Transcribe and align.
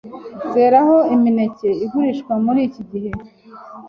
zeraho 0.53 0.97
imineke 1.15 1.69
igurishwa 1.85 2.33
muri 2.45 2.59
iki 2.67 2.81
gihe, 2.91 3.09